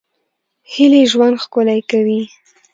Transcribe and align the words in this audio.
هیلې 0.71 1.01
ژوند 1.11 1.35
ښکلی 1.43 1.79
کوي 1.91 2.21